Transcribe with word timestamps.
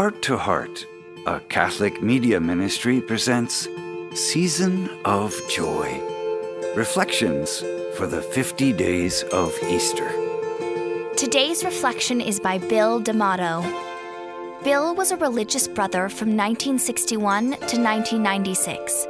Heart 0.00 0.22
to 0.22 0.38
Heart, 0.38 0.86
a 1.26 1.40
Catholic 1.40 2.02
media 2.02 2.40
ministry, 2.40 3.02
presents 3.02 3.68
Season 4.14 4.88
of 5.04 5.38
Joy 5.50 6.00
Reflections 6.74 7.58
for 7.98 8.06
the 8.06 8.22
50 8.22 8.72
Days 8.72 9.24
of 9.24 9.54
Easter. 9.64 10.10
Today's 11.18 11.66
reflection 11.66 12.22
is 12.22 12.40
by 12.40 12.56
Bill 12.56 12.98
Damato. 12.98 13.60
Bill 14.64 14.94
was 14.94 15.10
a 15.10 15.18
religious 15.18 15.68
brother 15.68 16.08
from 16.08 16.28
1961 16.28 17.42
to 17.44 17.76
1996. 17.76 19.06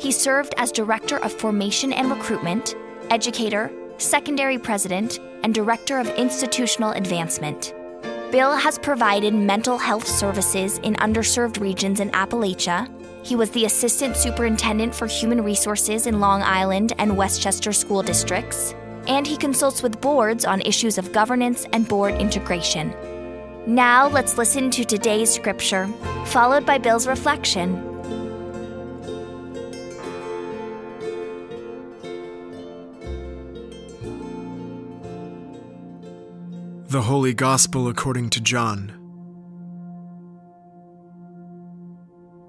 He 0.00 0.10
served 0.10 0.54
as 0.56 0.72
Director 0.72 1.18
of 1.18 1.32
Formation 1.32 1.92
and 1.92 2.10
Recruitment, 2.10 2.74
Educator, 3.10 3.70
Secondary 3.98 4.58
President, 4.58 5.20
and 5.44 5.54
Director 5.54 6.00
of 6.00 6.08
Institutional 6.08 6.90
Advancement. 6.90 7.74
Bill 8.32 8.56
has 8.56 8.78
provided 8.78 9.34
mental 9.34 9.76
health 9.76 10.08
services 10.08 10.78
in 10.78 10.94
underserved 10.94 11.60
regions 11.60 12.00
in 12.00 12.08
Appalachia. 12.12 12.88
He 13.22 13.36
was 13.36 13.50
the 13.50 13.66
Assistant 13.66 14.16
Superintendent 14.16 14.94
for 14.94 15.06
Human 15.06 15.44
Resources 15.44 16.06
in 16.06 16.18
Long 16.18 16.40
Island 16.40 16.94
and 16.96 17.14
Westchester 17.14 17.74
School 17.74 18.02
Districts, 18.02 18.74
and 19.06 19.26
he 19.26 19.36
consults 19.36 19.82
with 19.82 20.00
boards 20.00 20.46
on 20.46 20.62
issues 20.62 20.96
of 20.96 21.12
governance 21.12 21.66
and 21.74 21.86
board 21.86 22.14
integration. 22.14 22.94
Now 23.66 24.08
let's 24.08 24.38
listen 24.38 24.70
to 24.70 24.84
today's 24.86 25.30
scripture, 25.30 25.86
followed 26.24 26.64
by 26.64 26.78
Bill's 26.78 27.06
reflection. 27.06 27.91
The 36.92 37.00
Holy 37.00 37.32
Gospel 37.32 37.88
according 37.88 38.28
to 38.28 38.40
John. 38.42 38.92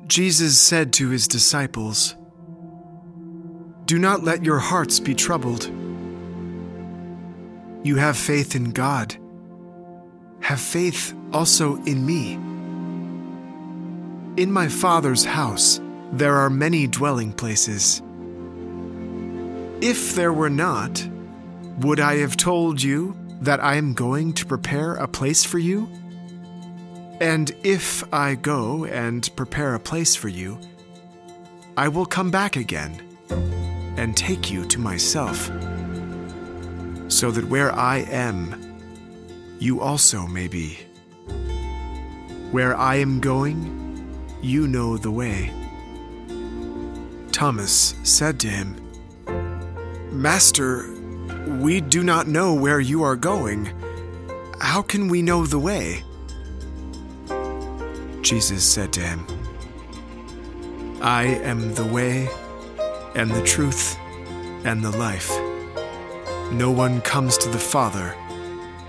Jesus 0.05 0.57
said 0.57 0.91
to 0.93 1.07
his 1.07 1.29
disciples, 1.29 2.17
Do 3.85 3.97
not 3.97 4.25
let 4.25 4.43
your 4.43 4.59
hearts 4.59 4.99
be 4.99 5.15
troubled. 5.15 5.71
You 7.85 7.95
have 7.95 8.17
faith 8.17 8.53
in 8.53 8.71
God. 8.71 9.15
Have 10.41 10.59
faith 10.59 11.15
also 11.31 11.77
in 11.83 12.05
me. 12.05 12.33
In 14.35 14.51
my 14.51 14.67
Father's 14.67 15.23
house 15.23 15.79
there 16.11 16.35
are 16.35 16.49
many 16.49 16.85
dwelling 16.85 17.31
places. 17.31 18.01
If 19.79 20.15
there 20.15 20.33
were 20.33 20.49
not, 20.49 21.07
would 21.79 22.01
I 22.01 22.17
have 22.17 22.35
told 22.35 22.83
you? 22.83 23.22
That 23.43 23.63
I 23.63 23.75
am 23.75 23.93
going 23.93 24.33
to 24.33 24.45
prepare 24.45 24.95
a 24.95 25.07
place 25.07 25.43
for 25.43 25.59
you? 25.59 25.89
And 27.19 27.51
if 27.63 28.03
I 28.13 28.35
go 28.35 28.85
and 28.85 29.29
prepare 29.35 29.75
a 29.75 29.79
place 29.79 30.15
for 30.15 30.29
you, 30.29 30.59
I 31.77 31.87
will 31.87 32.05
come 32.05 32.31
back 32.31 32.55
again 32.55 33.01
and 33.97 34.15
take 34.15 34.49
you 34.51 34.65
to 34.65 34.79
myself, 34.79 35.51
so 37.07 37.31
that 37.31 37.45
where 37.45 37.71
I 37.73 37.99
am, 38.09 38.77
you 39.59 39.81
also 39.81 40.25
may 40.25 40.47
be. 40.47 40.79
Where 42.51 42.75
I 42.75 42.95
am 42.95 43.19
going, 43.19 44.07
you 44.41 44.67
know 44.67 44.97
the 44.97 45.11
way. 45.11 45.51
Thomas 47.31 47.95
said 48.03 48.39
to 48.41 48.47
him, 48.47 48.79
Master, 50.11 50.92
we 51.47 51.81
do 51.81 52.03
not 52.03 52.27
know 52.27 52.53
where 52.53 52.79
you 52.79 53.03
are 53.03 53.15
going. 53.15 53.71
How 54.59 54.81
can 54.81 55.07
we 55.07 55.21
know 55.21 55.45
the 55.45 55.59
way? 55.59 56.03
Jesus 58.21 58.63
said 58.63 58.93
to 58.93 59.01
him, 59.01 59.25
I 61.01 61.23
am 61.25 61.73
the 61.73 61.85
way, 61.85 62.29
and 63.15 63.29
the 63.29 63.43
truth, 63.43 63.97
and 64.63 64.83
the 64.83 64.97
life. 64.97 65.29
No 66.51 66.71
one 66.71 67.01
comes 67.01 67.37
to 67.39 67.49
the 67.49 67.59
Father 67.59 68.15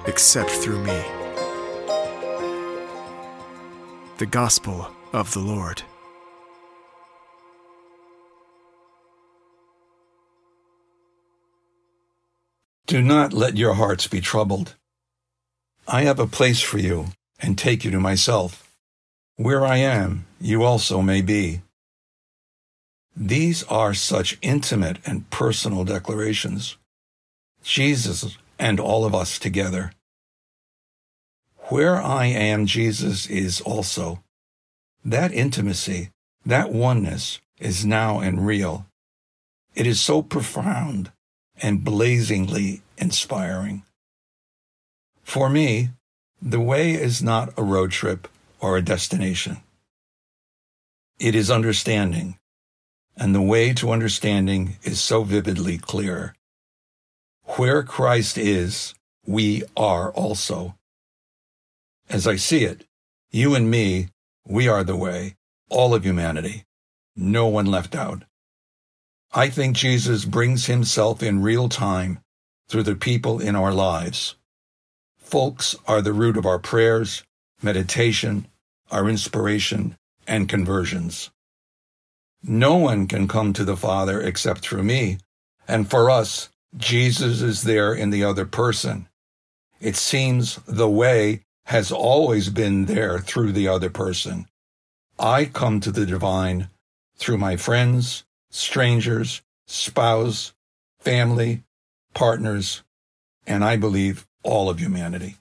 except 0.07 0.51
through 0.51 0.83
me. 0.85 1.03
The 4.19 4.27
Gospel 4.27 4.89
of 5.13 5.33
the 5.33 5.41
Lord. 5.41 5.83
Do 12.95 13.03
not 13.03 13.33
let 13.33 13.57
your 13.57 13.75
hearts 13.75 14.07
be 14.07 14.21
troubled. 14.21 14.77
I 15.89 16.03
have 16.03 16.21
a 16.21 16.29
place 16.29 16.61
for 16.61 16.79
you, 16.79 17.07
and 17.41 17.59
take 17.59 17.85
you 17.85 17.91
to 17.91 17.99
myself. 17.99 18.71
Where 19.35 19.67
I 19.67 19.79
am, 19.79 20.27
you 20.41 20.63
also 20.63 21.03
may 21.03 21.21
be. 21.21 21.63
These 23.17 23.65
are 23.65 23.95
such 23.95 24.39
intimate 24.43 24.99
and 25.05 25.29
personal 25.31 25.83
declarations. 25.85 26.77
Jesus 27.65 28.39
and 28.61 28.79
all 28.79 29.05
of 29.05 29.13
us 29.13 29.41
together. 29.41 29.91
Where 31.71 32.01
I 32.01 32.27
am, 32.27 32.65
Jesus 32.65 33.27
is 33.27 33.61
also. 33.61 34.23
That 35.05 35.33
intimacy, 35.33 36.11
that 36.47 36.71
oneness 36.71 37.41
is 37.59 37.85
now 37.85 38.21
and 38.21 38.47
real. 38.47 38.87
It 39.75 39.85
is 39.85 40.01
so 40.01 40.23
profound 40.23 41.11
and 41.61 41.83
blazingly 41.83 42.83
inspiring. 42.97 43.83
For 45.23 45.49
me, 45.49 45.91
the 46.41 46.61
way 46.61 46.93
is 46.93 47.23
not 47.23 47.53
a 47.57 47.63
road 47.63 47.91
trip 47.91 48.29
or 48.61 48.77
a 48.77 48.83
destination. 48.83 49.59
It 51.19 51.35
is 51.35 51.51
understanding, 51.51 52.39
and 53.17 53.35
the 53.35 53.41
way 53.41 53.73
to 53.75 53.93
understanding 53.93 54.77
is 54.83 55.01
so 55.01 55.23
vividly 55.23 55.79
clear. 55.79 56.35
Where 57.57 57.83
Christ 57.83 58.37
is, 58.37 58.95
we 59.27 59.63
are 59.77 60.11
also. 60.13 60.77
As 62.09 62.27
I 62.27 62.37
see 62.37 62.65
it, 62.65 62.85
you 63.31 63.55
and 63.55 63.71
me, 63.71 64.09
we 64.47 64.69
are 64.69 64.85
the 64.85 64.97
way, 64.97 65.37
all 65.71 65.95
of 65.95 66.05
humanity, 66.05 66.65
no 67.17 67.47
one 67.47 67.67
left 67.67 67.95
out. 67.95 68.25
I 69.33 69.49
think 69.49 69.77
Jesus 69.77 70.25
brings 70.25 70.67
himself 70.67 71.23
in 71.23 71.43
real 71.43 71.69
time 71.69 72.21
through 72.69 72.83
the 72.83 72.95
people 72.95 73.41
in 73.41 73.55
our 73.57 73.73
lives. 73.73 74.37
Folks 75.19 75.75
are 75.87 76.03
the 76.03 76.13
root 76.13 76.37
of 76.37 76.47
our 76.47 76.59
prayers, 76.59 77.25
meditation, 77.63 78.47
our 78.91 79.09
inspiration, 79.09 79.97
and 80.27 80.49
conversions. 80.49 81.31
No 82.43 82.77
one 82.77 83.07
can 83.07 83.27
come 83.27 83.53
to 83.55 83.65
the 83.65 83.77
Father 83.77 84.21
except 84.21 84.61
through 84.61 84.83
me, 84.83 85.19
and 85.67 85.89
for 85.89 86.11
us, 86.11 86.51
Jesus 86.77 87.41
is 87.41 87.63
there 87.63 87.95
in 87.95 88.11
the 88.11 88.25
other 88.25 88.45
person. 88.45 89.09
It 89.81 89.97
seems 89.97 90.57
the 90.67 90.89
way 90.89 91.43
has 91.67 91.91
always 91.91 92.51
been 92.51 92.85
there 92.85 93.19
through 93.19 93.53
the 93.53 93.69
other 93.69 93.91
person. 93.91 94.47
I 95.19 95.47
come 95.47 95.81
to 95.81 95.93
the 95.93 96.05
divine 96.05 96.69
through 97.17 97.39
my 97.39 97.57
friends, 97.57 98.25
strangers, 98.51 99.43
spouse, 99.67 100.53
family, 100.99 101.63
partners, 102.15 102.83
and 103.47 103.65
I 103.65 103.77
believe 103.77 104.27
all 104.43 104.71
of 104.71 104.81
humanity. 104.81 105.37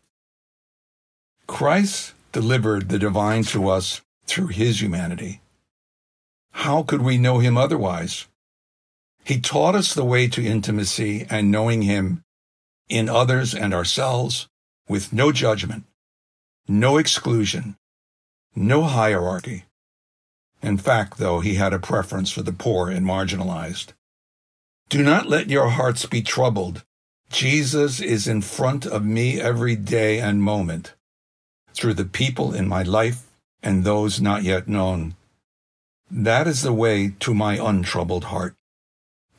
Christ 1.48 2.14
delivered 2.32 2.90
the 2.90 3.00
divine 3.00 3.44
to 3.46 3.70
us 3.70 4.02
through 4.26 4.48
his 4.48 4.82
humanity. 4.82 5.42
How 6.52 6.84
could 6.84 7.02
we 7.02 7.18
know 7.18 7.40
him 7.40 7.58
otherwise? 7.58 8.28
He 9.24 9.40
taught 9.40 9.76
us 9.76 9.94
the 9.94 10.06
way 10.06 10.28
to 10.28 10.46
intimacy 10.46 11.26
and 11.30 11.52
knowing 11.52 11.84
him 11.84 12.24
in 12.90 13.08
others 13.08 13.54
and 13.54 13.74
ourselves 13.74 14.48
with 14.90 15.14
no 15.14 15.32
judgment, 15.32 15.86
no 16.68 16.98
exclusion, 16.98 17.78
no 18.56 18.84
hierarchy, 18.84 19.64
in 20.64 20.78
fact, 20.78 21.18
though, 21.18 21.42
he 21.42 21.56
had 21.56 21.74
a 21.74 21.80
preference 21.80 22.32
for 22.32 22.42
the 22.42 22.54
poor 22.54 22.90
and 22.90 23.06
marginalized. 23.06 23.92
Do 24.94 25.02
not 25.02 25.28
let 25.28 25.50
your 25.50 25.70
hearts 25.70 26.06
be 26.06 26.22
troubled. 26.22 26.84
Jesus 27.32 28.00
is 28.00 28.28
in 28.28 28.42
front 28.42 28.86
of 28.86 29.04
me 29.04 29.42
every 29.42 29.76
day 29.76 30.20
and 30.20 30.40
moment, 30.40 30.94
through 31.74 31.96
the 31.96 32.06
people 32.06 32.54
in 32.54 32.68
my 32.68 32.84
life 32.84 33.26
and 33.64 33.84
those 33.84 34.22
not 34.22 34.44
yet 34.44 34.68
known. 34.68 35.16
That 36.12 36.46
is 36.46 36.62
the 36.62 36.72
way 36.72 37.16
to 37.22 37.34
my 37.34 37.56
untroubled 37.56 38.26
heart, 38.26 38.54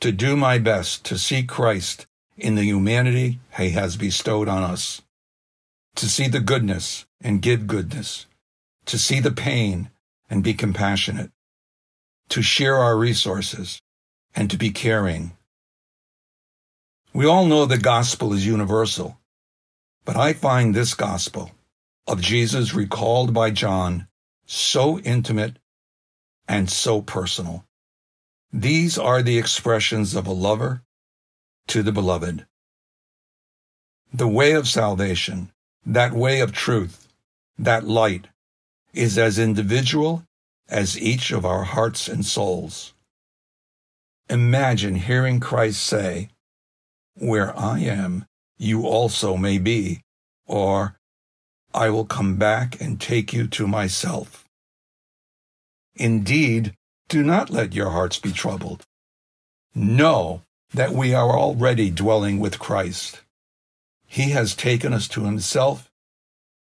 to 0.01 0.11
do 0.11 0.35
my 0.35 0.57
best 0.57 1.05
to 1.05 1.17
see 1.17 1.41
Christ 1.41 2.05
in 2.35 2.55
the 2.55 2.65
humanity 2.65 3.39
he 3.57 3.69
has 3.69 3.95
bestowed 3.95 4.49
on 4.49 4.61
us, 4.61 5.03
to 5.95 6.09
see 6.09 6.27
the 6.27 6.41
goodness 6.41 7.05
and 7.21 7.41
give 7.41 7.65
goodness, 7.65 8.25
to 8.87 8.99
see 8.99 9.21
the 9.21 9.31
pain 9.31 9.89
and 10.29 10.43
be 10.43 10.53
compassionate, 10.53 11.31
to 12.27 12.41
share 12.41 12.75
our 12.75 12.97
resources, 12.97 13.79
and 14.35 14.51
to 14.51 14.57
be 14.57 14.69
caring. 14.69 15.31
We 17.15 17.25
all 17.25 17.45
know 17.45 17.65
the 17.65 17.77
gospel 17.77 18.33
is 18.33 18.45
universal, 18.45 19.17
but 20.03 20.17
I 20.17 20.33
find 20.33 20.75
this 20.75 20.93
gospel 20.93 21.49
of 22.05 22.19
Jesus 22.19 22.73
recalled 22.73 23.33
by 23.33 23.51
John 23.51 24.09
so 24.45 24.99
intimate, 24.99 25.57
and 26.45 26.69
so 26.69 27.01
personal. 27.01 27.63
These 28.51 28.97
are 28.97 29.21
the 29.21 29.37
expressions 29.37 30.13
of 30.13 30.27
a 30.27 30.33
lover 30.33 30.81
to 31.67 31.81
the 31.81 31.93
beloved. 31.93 32.45
The 34.13 34.27
way 34.27 34.51
of 34.51 34.67
salvation, 34.67 35.53
that 35.85 36.11
way 36.11 36.41
of 36.41 36.51
truth, 36.51 37.07
that 37.57 37.87
light, 37.87 38.27
is 38.93 39.17
as 39.17 39.39
individual 39.39 40.25
as 40.67 40.99
each 40.99 41.31
of 41.31 41.45
our 41.45 41.63
hearts 41.63 42.09
and 42.09 42.25
souls. 42.25 42.93
Imagine 44.29 44.95
hearing 44.95 45.39
Christ 45.39 45.81
say, 45.81 46.27
Where 47.17 47.57
I 47.57 47.79
am, 47.79 48.25
you 48.57 48.85
also 48.85 49.37
may 49.37 49.57
be, 49.57 50.01
or 50.45 50.97
I 51.73 51.89
will 51.89 52.05
come 52.05 52.37
back 52.37 52.79
and 52.81 52.99
take 52.99 53.33
you 53.33 53.47
to 53.47 53.67
myself. 53.67 54.45
Indeed, 55.95 56.73
do 57.07 57.23
not 57.23 57.49
let 57.49 57.73
your 57.73 57.91
hearts 57.91 58.19
be 58.19 58.31
troubled. 58.31 58.83
Know 59.73 60.41
that 60.73 60.91
we 60.91 61.13
are 61.13 61.37
already 61.37 61.89
dwelling 61.89 62.39
with 62.39 62.59
Christ. 62.59 63.21
He 64.07 64.31
has 64.31 64.55
taken 64.55 64.93
us 64.93 65.07
to 65.09 65.25
himself. 65.25 65.89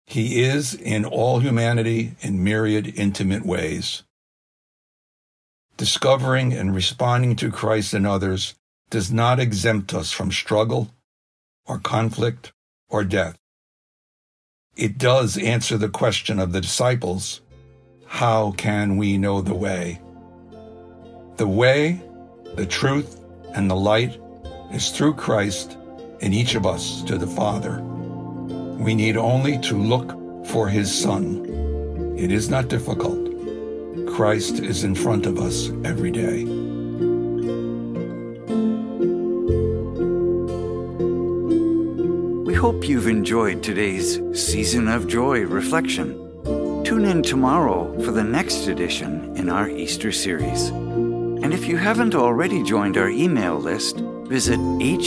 He 0.07 0.43
is 0.43 0.75
in 0.75 1.05
all 1.05 1.41
humanity 1.41 2.15
in 2.21 2.45
myriad 2.45 2.93
intimate 2.97 3.45
ways. 3.45 4.05
Discovering 5.77 6.53
and 6.53 6.75
responding 6.75 7.37
to 7.37 7.51
Christ 7.51 7.95
and 7.95 8.07
others 8.07 8.55
does 8.91 9.13
not 9.13 9.41
exempt 9.41 9.93
us 9.95 10.13
from 10.13 10.31
struggle 10.31 10.91
or 11.67 11.79
conflict 11.79 12.53
or 12.89 13.05
death. 13.05 13.39
It 14.77 14.99
does 14.99 15.39
answer 15.39 15.77
the 15.77 15.89
question 15.89 16.39
of 16.39 16.53
the 16.53 16.61
disciples 16.61 17.41
how 18.07 18.53
can 18.53 18.97
we 18.97 19.19
know 19.19 19.41
the 19.41 19.55
way? 19.55 20.01
The 21.37 21.49
way, 21.49 22.01
the 22.55 22.67
truth, 22.67 23.21
and 23.53 23.69
the 23.69 23.77
light 23.77 24.21
is 24.73 24.91
through 24.91 25.15
Christ 25.15 25.77
in 26.21 26.33
each 26.33 26.55
of 26.55 26.67
us 26.67 27.03
to 27.03 27.19
the 27.19 27.27
Father. 27.27 27.83
We 28.79 28.95
need 28.95 29.17
only 29.17 29.59
to 29.61 29.77
look 29.77 30.47
for 30.47 30.69
His 30.69 30.93
Son. 30.95 31.45
It 32.17 32.31
is 32.31 32.49
not 32.49 32.69
difficult. 32.69 33.27
Christ 34.07 34.61
is 34.61 34.85
in 34.85 34.95
front 34.95 35.27
of 35.27 35.39
us 35.39 35.71
every 35.85 36.11
day. 36.11 36.66
Hope 42.67 42.89
you've 42.89 43.07
enjoyed 43.07 43.63
today's 43.63 44.19
Season 44.35 44.89
of 44.89 45.07
Joy 45.07 45.43
reflection. 45.43 46.17
Tune 46.83 47.05
in 47.05 47.23
tomorrow 47.23 47.97
for 48.03 48.11
the 48.11 48.25
next 48.25 48.67
edition 48.67 49.37
in 49.37 49.49
our 49.49 49.69
Easter 49.69 50.11
series. 50.11 50.71
And 50.71 51.55
if 51.55 51.69
you 51.69 51.77
haven't 51.77 52.17
already 52.17 52.65
joined 52.65 52.97
our 52.97 53.09
email 53.09 53.57
list, 53.57 53.99
visit 54.27 54.59
htoh.us 54.59 54.99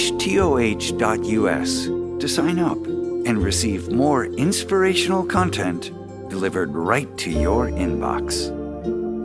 to 2.22 2.30
sign 2.30 2.60
up 2.60 2.78
and 2.78 3.44
receive 3.44 3.92
more 3.92 4.24
inspirational 4.24 5.26
content 5.26 5.92
delivered 6.30 6.74
right 6.74 7.18
to 7.18 7.30
your 7.30 7.68
inbox. 7.68 8.56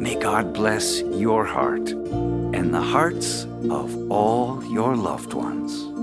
May 0.00 0.16
God 0.16 0.52
bless 0.52 1.02
your 1.02 1.44
heart 1.44 1.88
and 1.88 2.74
the 2.74 2.82
hearts 2.82 3.44
of 3.70 4.10
all 4.10 4.60
your 4.64 4.96
loved 4.96 5.34
ones. 5.34 5.93